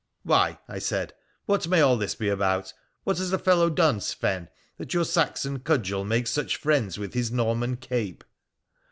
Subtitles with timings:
[0.23, 1.13] 'Why,' I said,'
[1.45, 2.73] what may all this be about?
[3.03, 7.31] What has the fellow done, Sven, that your Saxon cudgel makes such friends with his
[7.31, 8.23] Norman cape